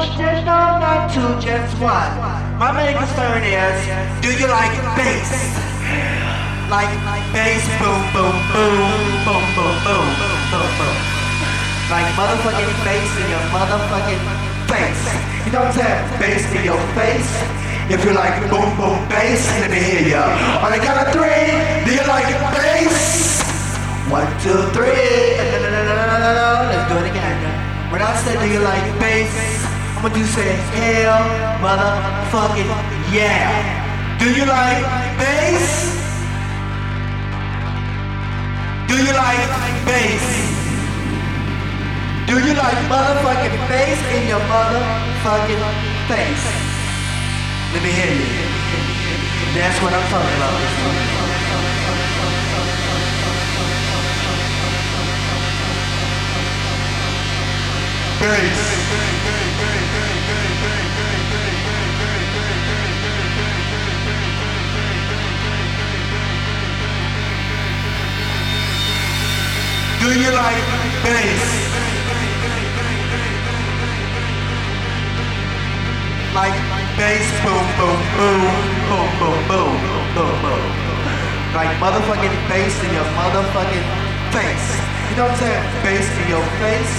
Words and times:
question, 0.00 0.32
no, 0.48 0.80
not 0.80 1.12
two, 1.12 1.28
just 1.44 1.76
one. 1.76 2.12
My 2.56 2.72
main 2.72 2.96
concern 2.96 3.44
is, 3.44 3.76
do 4.24 4.32
you 4.32 4.48
like 4.48 4.72
bass? 4.96 5.28
Like 6.72 6.88
bass, 7.36 7.60
boom, 7.76 8.00
boom, 8.16 8.32
boom, 8.48 8.80
boom, 9.28 9.44
boom, 9.52 9.76
boom, 9.84 10.08
boom, 10.48 10.70
boom. 10.80 10.96
Like 11.92 12.08
motherfucking 12.16 12.72
bass 12.80 13.12
in 13.20 13.28
your 13.28 13.44
motherfucking 13.52 14.24
face. 14.72 15.04
You 15.44 15.52
what 15.68 15.76
I'm? 15.76 16.00
Bass 16.16 16.48
in 16.48 16.64
your 16.64 16.80
face. 16.96 17.28
If 17.92 18.00
you 18.00 18.16
like 18.16 18.40
boom, 18.48 18.72
boom, 18.80 18.96
bass, 19.12 19.44
let 19.60 19.68
me 19.68 19.84
hear 19.84 20.16
ya. 20.16 20.24
On 20.64 20.72
the 20.72 20.80
count 20.80 20.96
of 21.04 21.12
three, 21.12 21.44
do 21.84 21.92
you 21.92 22.04
like 22.08 22.32
bass? 22.56 23.44
One, 24.08 24.24
two, 24.40 24.64
three. 24.72 25.36
Let's 25.36 26.88
do 26.88 26.96
it 26.96 27.10
again. 27.12 27.36
When 27.92 28.00
I 28.00 28.16
say 28.24 28.38
do 28.40 28.48
you 28.48 28.60
like 28.60 28.86
bass, 28.98 29.69
Gonna 30.00 30.14
do 30.14 30.24
say 30.24 30.56
hell, 30.72 31.20
motherfucking 31.60 32.72
yeah. 33.12 34.16
Do 34.18 34.32
you 34.32 34.46
like 34.46 34.80
bass? 35.20 35.92
Do 38.88 38.96
you 38.96 39.12
like 39.12 39.44
bass? 39.84 40.24
Do 42.26 42.32
you 42.32 42.54
like 42.54 42.80
motherfucking 42.88 43.68
bass 43.68 44.00
in 44.16 44.26
your 44.26 44.40
motherfucking 44.48 45.60
face? 46.08 46.48
Let 47.74 47.82
me 47.82 47.90
hear 47.92 48.14
you. 48.16 48.24
That's 49.52 49.78
what 49.82 49.92
I'm 49.92 50.08
talking 50.08 50.36
about. 58.96 59.09
Do 70.00 70.08
you 70.18 70.32
like 70.32 70.64
bass? 71.04 71.44
Like 76.32 76.56
bass, 76.96 77.28
boom, 77.44 77.66
boom, 77.76 78.00
boom, 78.16 78.40
boom, 78.88 79.08
boom, 79.20 79.38
boom, 79.44 79.76
boom, 80.16 80.34
boom. 80.40 80.64
Like 81.52 81.76
motherfucking 81.76 82.32
bass 82.48 82.72
in 82.80 82.94
your 82.96 83.04
motherfucking 83.12 83.86
face. 84.32 84.68
You 85.10 85.16
know 85.20 85.28
what 85.28 85.36
I'm 85.36 85.44
saying? 85.44 85.64
Bass 85.84 86.08
in 86.16 86.26
your 86.32 86.46
face. 86.64 86.94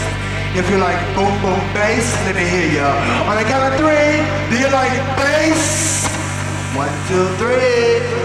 If 0.53 0.69
you 0.69 0.77
like 0.77 1.01
boom, 1.15 1.33
boom, 1.41 1.57
bass, 1.73 2.05
let 2.29 2.35
me 2.35 2.45
hear 2.45 2.85
ya. 2.85 2.89
On 3.25 3.35
the 3.35 3.43
count 3.49 3.73
of 3.73 3.79
three, 3.81 4.21
do 4.53 4.61
you 4.61 4.69
like 4.69 4.93
bass? 5.17 6.05
One, 6.77 6.93
two, 7.09 7.25
three. 7.41 8.20